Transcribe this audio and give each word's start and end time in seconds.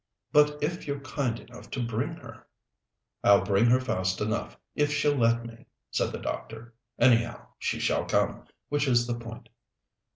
But 0.31 0.63
if 0.63 0.87
you're 0.87 0.99
kind 1.01 1.39
enough 1.39 1.69
to 1.69 1.79
bring 1.85 2.15
her" 2.15 2.47
"I'll 3.23 3.45
bring 3.45 3.67
her 3.67 3.79
fast 3.79 4.19
enough, 4.19 4.57
if 4.73 4.91
she'll 4.91 5.13
let 5.13 5.45
me," 5.45 5.67
said 5.91 6.11
the 6.11 6.17
doctor. 6.17 6.73
"Anyhow, 6.97 7.49
she 7.59 7.77
shall 7.79 8.05
come, 8.05 8.47
which 8.69 8.87
is 8.87 9.05
the 9.05 9.13
point. 9.13 9.49